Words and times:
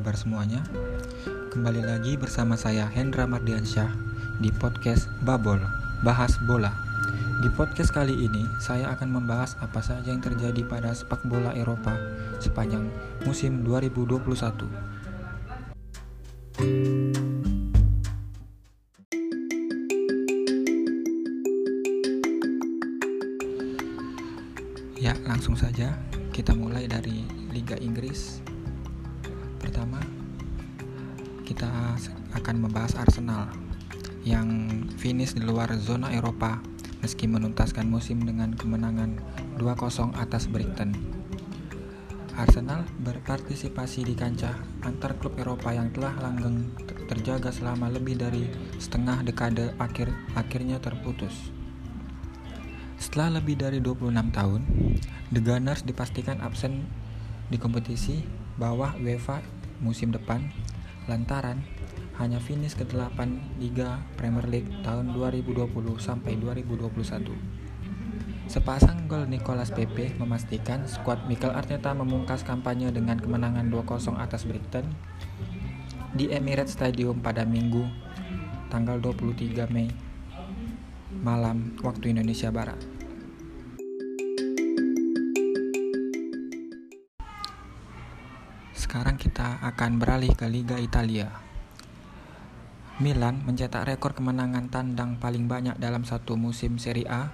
kabar 0.00 0.16
semuanya? 0.16 0.64
Kembali 1.52 1.84
lagi 1.84 2.16
bersama 2.16 2.56
saya 2.56 2.88
Hendra 2.88 3.28
Mardiansyah 3.28 3.92
di 4.40 4.48
podcast 4.48 5.12
Babol, 5.28 5.60
Bahas 6.00 6.40
Bola. 6.48 6.72
Di 7.44 7.52
podcast 7.52 7.92
kali 7.92 8.16
ini, 8.16 8.48
saya 8.64 8.96
akan 8.96 9.20
membahas 9.20 9.60
apa 9.60 9.84
saja 9.84 10.08
yang 10.08 10.24
terjadi 10.24 10.64
pada 10.64 10.96
sepak 10.96 11.20
bola 11.28 11.52
Eropa 11.52 11.92
sepanjang 12.40 12.88
musim 13.28 13.60
2021. 13.60 14.72
Ya, 24.96 25.12
langsung 25.28 25.60
saja 25.60 25.92
kita 26.32 26.56
mulai 26.56 26.88
dari 26.88 27.28
Liga 27.52 27.76
Inggris. 27.76 28.40
Kita 31.60 31.92
akan 32.40 32.56
membahas 32.56 32.96
Arsenal 32.96 33.52
yang 34.24 34.80
finish 34.96 35.36
di 35.36 35.44
luar 35.44 35.68
zona 35.76 36.08
Eropa 36.08 36.56
meski 37.04 37.28
menuntaskan 37.28 37.84
musim 37.84 38.24
dengan 38.24 38.56
kemenangan 38.56 39.20
2-0 39.60 40.16
atas 40.16 40.48
Brighton. 40.48 40.96
Arsenal 42.32 42.88
berpartisipasi 43.04 44.08
di 44.08 44.16
kancah 44.16 44.56
antar 44.88 45.20
klub 45.20 45.36
Eropa 45.36 45.76
yang 45.76 45.92
telah 45.92 46.16
langgeng 46.24 46.72
terjaga 47.12 47.52
selama 47.52 47.92
lebih 47.92 48.16
dari 48.16 48.48
setengah 48.80 49.20
dekade 49.20 49.76
akhir 49.76 50.08
akhirnya 50.32 50.80
terputus. 50.80 51.52
Setelah 52.96 53.36
lebih 53.36 53.60
dari 53.60 53.84
26 53.84 54.08
tahun, 54.32 54.64
The 55.28 55.40
Gunners 55.44 55.84
dipastikan 55.84 56.40
absen 56.40 56.88
di 57.52 57.60
kompetisi 57.60 58.24
bawah 58.56 58.96
UEFA 58.96 59.44
musim 59.84 60.08
depan 60.08 60.48
lantaran 61.08 61.64
hanya 62.20 62.36
finish 62.36 62.76
ke-8 62.76 63.16
Liga 63.56 64.04
Premier 64.20 64.44
League 64.44 64.68
tahun 64.84 65.16
2020 65.16 65.72
sampai 65.96 66.36
2021. 66.36 67.32
Sepasang 68.50 69.06
gol 69.06 69.30
Nicolas 69.30 69.70
Pepe 69.70 70.12
memastikan 70.18 70.84
skuad 70.84 71.24
Mikel 71.30 71.54
Arteta 71.54 71.94
memungkas 71.94 72.42
kampanye 72.42 72.90
dengan 72.90 73.16
kemenangan 73.16 73.70
2-0 73.70 74.18
atas 74.18 74.42
Brighton 74.44 74.90
di 76.12 76.28
Emirates 76.34 76.74
Stadium 76.74 77.22
pada 77.22 77.46
Minggu 77.46 77.86
tanggal 78.68 78.98
23 78.98 79.70
Mei 79.70 79.86
malam 81.22 81.78
waktu 81.82 82.10
Indonesia 82.10 82.50
Barat. 82.50 82.78
Kita 89.40 89.72
akan 89.72 89.96
beralih 89.96 90.36
ke 90.36 90.44
Liga 90.52 90.76
Italia. 90.76 91.32
Milan 93.00 93.40
mencetak 93.48 93.88
rekor 93.88 94.12
kemenangan 94.12 94.68
tandang 94.68 95.16
paling 95.16 95.48
banyak 95.48 95.80
dalam 95.80 96.04
satu 96.04 96.36
musim 96.36 96.76
Serie 96.76 97.08
A 97.08 97.32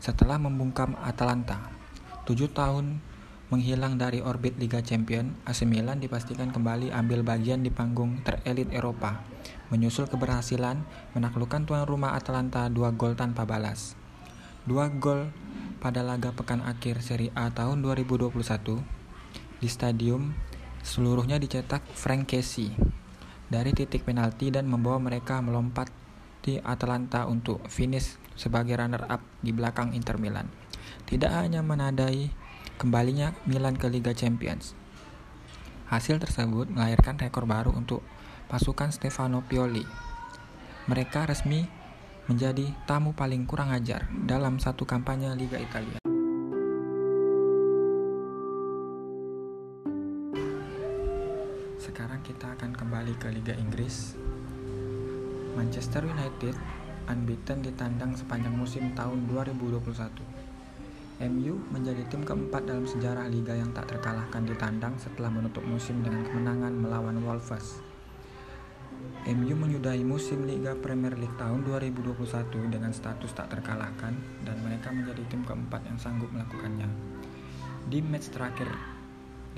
setelah 0.00 0.40
membungkam 0.40 0.96
Atalanta. 1.04 1.60
Tujuh 2.24 2.56
tahun 2.56 3.04
menghilang 3.52 4.00
dari 4.00 4.24
orbit 4.24 4.56
Liga 4.56 4.80
Champion, 4.80 5.36
AC 5.44 5.68
Milan 5.68 6.00
dipastikan 6.00 6.56
kembali 6.56 6.88
ambil 6.88 7.20
bagian 7.20 7.60
di 7.60 7.68
panggung 7.68 8.24
terelit 8.24 8.72
Eropa, 8.72 9.20
menyusul 9.68 10.08
keberhasilan 10.08 10.80
menaklukkan 11.12 11.68
tuan 11.68 11.84
rumah 11.84 12.16
Atalanta 12.16 12.72
dua 12.72 12.96
gol 12.96 13.12
tanpa 13.12 13.44
balas. 13.44 13.92
Dua 14.64 14.88
gol 14.88 15.28
pada 15.84 16.00
laga 16.00 16.32
pekan 16.32 16.64
akhir 16.64 17.04
Serie 17.04 17.28
A 17.36 17.52
tahun 17.52 17.84
2021 17.84 18.32
di 19.60 19.68
Stadium 19.68 20.32
seluruhnya 20.82 21.38
dicetak 21.38 21.86
Frank 21.94 22.28
Casey 22.30 22.74
dari 23.48 23.70
titik 23.70 24.02
penalti 24.02 24.50
dan 24.50 24.66
membawa 24.66 24.98
mereka 24.98 25.38
melompat 25.38 25.88
di 26.42 26.58
Atalanta 26.58 27.30
untuk 27.30 27.62
finish 27.70 28.18
sebagai 28.34 28.74
runner-up 28.74 29.22
di 29.40 29.54
belakang 29.54 29.94
Inter 29.94 30.18
Milan. 30.18 30.50
Tidak 31.06 31.30
hanya 31.30 31.62
menadai 31.62 32.28
kembalinya 32.76 33.30
Milan 33.46 33.78
ke 33.78 33.86
Liga 33.86 34.10
Champions. 34.10 34.74
Hasil 35.86 36.18
tersebut 36.18 36.72
melahirkan 36.72 37.20
rekor 37.20 37.46
baru 37.46 37.70
untuk 37.70 38.02
pasukan 38.50 38.90
Stefano 38.90 39.44
Pioli. 39.46 39.84
Mereka 40.90 41.30
resmi 41.30 41.62
menjadi 42.26 42.66
tamu 42.90 43.14
paling 43.14 43.46
kurang 43.46 43.70
ajar 43.70 44.10
dalam 44.10 44.58
satu 44.58 44.82
kampanye 44.82 45.30
Liga 45.38 45.62
Italia. 45.62 46.01
Akan 52.62 52.78
kembali 52.78 53.18
ke 53.18 53.26
Liga 53.34 53.58
Inggris. 53.58 54.14
Manchester 55.58 56.06
United 56.06 56.54
unbeaten 57.10 57.58
ditandang 57.58 58.14
sepanjang 58.14 58.54
musim 58.54 58.94
tahun 58.94 59.26
2021. 59.26 59.82
MU 61.26 61.58
menjadi 61.74 62.06
tim 62.06 62.22
keempat 62.22 62.62
dalam 62.62 62.86
sejarah 62.86 63.26
liga 63.26 63.58
yang 63.58 63.74
tak 63.74 63.90
terkalahkan 63.90 64.46
di 64.46 64.54
tandang 64.54 64.94
setelah 64.94 65.34
menutup 65.34 65.66
musim 65.66 66.06
dengan 66.06 66.22
kemenangan 66.22 66.70
melawan 66.70 67.18
Wolves. 67.26 67.82
MU 69.26 69.54
menyudahi 69.58 70.06
musim 70.06 70.46
Liga 70.46 70.78
Premier 70.78 71.18
League 71.18 71.34
tahun 71.34 71.66
2021 71.66 72.14
dengan 72.70 72.94
status 72.94 73.34
tak 73.34 73.58
terkalahkan 73.58 74.14
dan 74.46 74.56
mereka 74.62 74.94
menjadi 74.94 75.26
tim 75.26 75.42
keempat 75.42 75.82
yang 75.90 75.98
sanggup 75.98 76.30
melakukannya. 76.30 76.86
Di 77.90 77.98
match 78.06 78.30
terakhir 78.30 78.70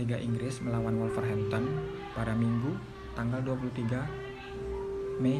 Liga 0.00 0.16
Inggris 0.16 0.64
melawan 0.64 0.96
Wolverhampton 0.96 1.68
pada 2.16 2.32
Minggu 2.32 2.93
tanggal 3.14 3.40
23 3.42 5.22
Mei 5.22 5.38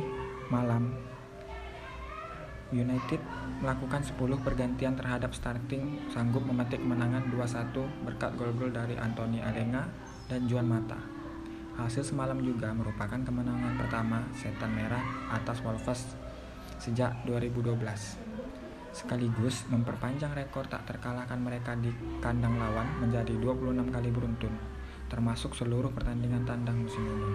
malam 0.49 0.95
United 2.75 3.21
melakukan 3.63 4.03
10 4.03 4.19
pergantian 4.43 4.99
terhadap 4.99 5.31
starting 5.31 6.11
sanggup 6.11 6.43
memetik 6.43 6.83
kemenangan 6.83 7.31
2-1 7.31 7.71
berkat 8.03 8.31
gol-gol 8.35 8.75
dari 8.75 8.99
Anthony 8.99 9.39
Alenga 9.39 9.87
dan 10.27 10.51
Juan 10.51 10.67
Mata. 10.67 10.99
Hasil 11.75 12.07
semalam 12.07 12.39
juga 12.39 12.71
merupakan 12.71 13.19
kemenangan 13.19 13.75
pertama 13.79 14.23
Setan 14.35 14.71
Merah 14.75 15.03
atas 15.31 15.59
Wolves 15.63 16.15
sejak 16.79 17.27
2012. 17.27 17.75
Sekaligus 18.95 19.67
memperpanjang 19.67 20.39
rekor 20.39 20.71
tak 20.71 20.87
terkalahkan 20.87 21.39
mereka 21.43 21.75
di 21.75 21.91
kandang 22.23 22.63
lawan 22.63 22.87
menjadi 23.03 23.35
26 23.43 23.91
kali 23.91 24.09
beruntun, 24.15 24.55
termasuk 25.15 25.55
seluruh 25.55 25.95
pertandingan 25.95 26.43
tandang 26.43 26.75
musim 26.75 26.99
ini. 27.07 27.31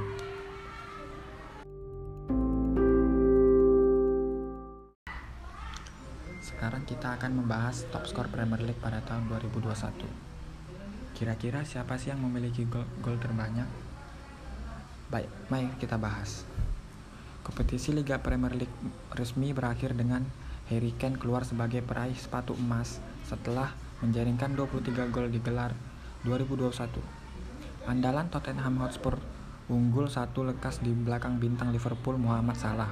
Sekarang 6.44 6.84
kita 6.84 7.16
akan 7.16 7.40
membahas 7.40 7.88
top 7.88 8.04
skor 8.04 8.28
Premier 8.28 8.60
League 8.68 8.84
pada 8.84 9.00
tahun 9.08 9.32
2021. 9.32 9.96
Kira-kira 11.16 11.64
siapa 11.64 11.96
sih 11.96 12.12
yang 12.12 12.20
memiliki 12.20 12.68
gol, 12.68 12.84
gol 13.00 13.16
terbanyak? 13.16 13.72
Baik, 15.08 15.32
mari 15.48 15.72
kita 15.80 15.96
bahas. 15.96 16.44
Kompetisi 17.48 17.96
Liga 17.96 18.20
Premier 18.20 18.60
League 18.60 18.76
resmi 19.16 19.56
berakhir 19.56 19.96
dengan 19.96 20.28
Harry 20.68 20.92
Kane 21.00 21.16
keluar 21.16 21.48
sebagai 21.48 21.80
peraih 21.80 22.20
sepatu 22.20 22.60
emas 22.60 23.00
setelah 23.24 23.72
menjaringkan 24.04 24.52
23 24.52 25.16
gol 25.16 25.32
di 25.32 25.40
gelar 25.40 25.72
2021. 26.28 27.19
Andalan 27.88 28.28
Tottenham 28.28 28.84
Hotspur 28.84 29.16
unggul 29.72 30.12
satu 30.12 30.44
lekas 30.44 30.84
di 30.84 30.92
belakang 30.92 31.40
bintang 31.40 31.72
Liverpool 31.72 32.20
Muhammad 32.20 32.60
Salah 32.60 32.92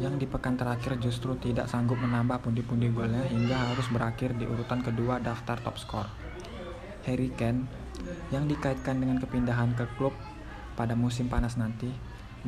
yang 0.00 0.16
di 0.16 0.24
pekan 0.24 0.56
terakhir 0.56 0.96
justru 0.96 1.36
tidak 1.36 1.68
sanggup 1.68 2.00
menambah 2.00 2.40
pundi-pundi 2.40 2.88
golnya 2.88 3.20
hingga 3.28 3.52
harus 3.52 3.84
berakhir 3.92 4.32
di 4.40 4.48
urutan 4.48 4.80
kedua 4.80 5.20
daftar 5.20 5.60
top 5.60 5.76
skor. 5.76 6.08
Harry 7.04 7.28
Kane 7.36 7.68
yang 8.32 8.48
dikaitkan 8.48 8.96
dengan 8.96 9.20
kepindahan 9.20 9.76
ke 9.76 9.84
klub 10.00 10.16
pada 10.72 10.96
musim 10.96 11.28
panas 11.28 11.60
nanti 11.60 11.92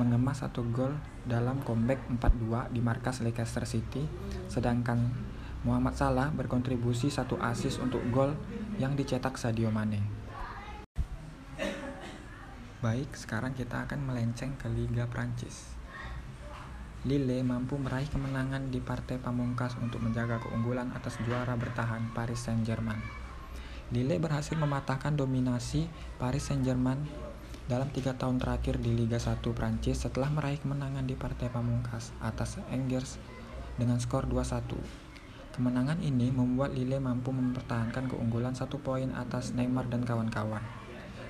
mengemas 0.01 0.41
satu 0.41 0.65
gol 0.73 0.97
dalam 1.29 1.61
comeback 1.61 2.09
4-2 2.09 2.73
di 2.73 2.81
markas 2.81 3.21
Leicester 3.21 3.69
City 3.69 4.01
sedangkan 4.49 5.13
Muhammad 5.69 5.93
Salah 5.93 6.33
berkontribusi 6.33 7.13
satu 7.13 7.37
assist 7.37 7.85
untuk 7.85 8.01
gol 8.09 8.33
yang 8.81 8.97
dicetak 8.97 9.37
Sadio 9.37 9.69
Mane. 9.69 10.22
Baik, 12.83 13.15
sekarang 13.15 13.55
kita 13.55 13.87
akan 13.87 14.11
melenceng 14.11 14.59
ke 14.59 14.67
Liga 14.67 15.07
Prancis. 15.07 15.79
Lille 17.07 17.39
mampu 17.47 17.79
meraih 17.79 18.11
kemenangan 18.11 18.75
di 18.75 18.83
partai 18.83 19.23
pamungkas 19.23 19.79
untuk 19.79 20.03
menjaga 20.03 20.43
keunggulan 20.43 20.91
atas 20.91 21.15
juara 21.23 21.55
bertahan 21.55 22.11
Paris 22.11 22.43
Saint-Germain. 22.43 22.99
Lille 23.95 24.19
berhasil 24.19 24.59
mematahkan 24.59 25.15
dominasi 25.15 25.87
Paris 26.19 26.51
Saint-Germain 26.51 26.99
dalam 27.71 27.87
tiga 27.95 28.19
tahun 28.19 28.43
terakhir 28.43 28.83
di 28.83 28.99
Liga 28.99 29.23
1 29.23 29.39
Prancis 29.55 30.03
setelah 30.03 30.35
meraih 30.35 30.59
kemenangan 30.59 31.07
di 31.07 31.15
partai 31.15 31.55
pamungkas 31.55 32.11
atas 32.19 32.59
Angers 32.67 33.15
dengan 33.79 34.03
skor 34.03 34.27
2-1. 34.27 35.55
Kemenangan 35.55 36.03
ini 36.03 36.35
membuat 36.35 36.75
Lille 36.75 36.99
mampu 36.99 37.31
mempertahankan 37.31 38.11
keunggulan 38.11 38.59
satu 38.59 38.83
poin 38.83 39.15
atas 39.15 39.55
Neymar 39.55 39.87
dan 39.87 40.03
kawan-kawan. 40.03 40.82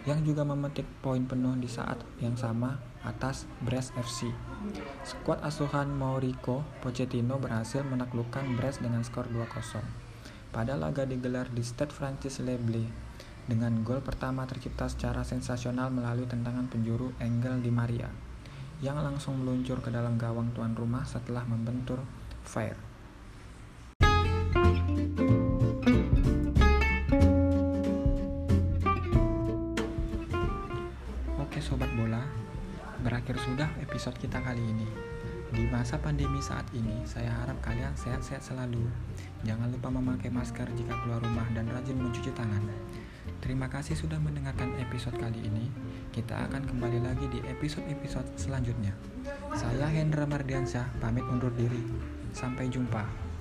Yang 0.03 0.27
juga 0.27 0.43
memetik 0.43 0.85
poin 0.99 1.23
penuh 1.23 1.55
di 1.63 1.71
saat 1.71 2.03
yang 2.19 2.35
sama 2.35 2.83
atas 3.07 3.47
Brest 3.63 3.95
FC. 3.95 4.31
Skuad 5.07 5.43
asuhan 5.43 5.91
Mauricio 5.91 6.67
Pochettino 6.83 7.39
berhasil 7.39 7.87
menaklukkan 7.87 8.59
Brest 8.59 8.83
dengan 8.83 9.07
skor 9.07 9.31
2-0. 9.31 9.83
Pada 10.51 10.75
laga 10.75 11.07
digelar 11.07 11.49
di 11.51 11.63
Stade 11.63 11.95
Francis 11.95 12.43
Leble 12.43 12.87
dengan 13.47 13.83
gol 13.83 13.99
pertama 14.03 14.47
tercipta 14.47 14.87
secara 14.87 15.27
sensasional 15.27 15.91
melalui 15.91 16.31
tendangan 16.31 16.71
penjuru 16.71 17.11
Engel 17.19 17.59
Di 17.59 17.75
Maria 17.75 18.07
yang 18.83 18.99
langsung 18.99 19.39
meluncur 19.39 19.79
ke 19.79 19.95
dalam 19.95 20.19
gawang 20.19 20.51
tuan 20.55 20.75
rumah 20.75 21.07
setelah 21.07 21.47
membentur 21.47 22.03
Fair. 22.43 22.92
Kita 34.23 34.39
kali 34.39 34.63
ini. 34.63 34.87
Di 35.51 35.67
masa 35.67 35.99
pandemi 35.99 36.39
saat 36.39 36.65
ini, 36.71 37.03
saya 37.03 37.29
harap 37.43 37.59
kalian 37.59 37.91
sehat-sehat 37.99 38.41
selalu. 38.41 38.87
Jangan 39.43 39.69
lupa 39.75 39.91
memakai 39.91 40.31
masker 40.31 40.65
jika 40.79 40.95
keluar 41.03 41.19
rumah 41.19 41.45
dan 41.51 41.67
rajin 41.75 41.99
mencuci 41.99 42.31
tangan. 42.31 42.63
Terima 43.43 43.67
kasih 43.67 43.99
sudah 43.99 44.23
mendengarkan 44.23 44.79
episode 44.79 45.19
kali 45.19 45.43
ini. 45.43 45.67
Kita 46.15 46.47
akan 46.47 46.71
kembali 46.71 47.03
lagi 47.03 47.27
di 47.35 47.43
episode-episode 47.51 48.39
selanjutnya. 48.39 48.95
Saya 49.59 49.91
Hendra 49.91 50.23
Mardiansyah, 50.31 51.03
pamit 51.03 51.27
undur 51.27 51.51
diri. 51.59 51.83
Sampai 52.31 52.71
jumpa. 52.71 53.31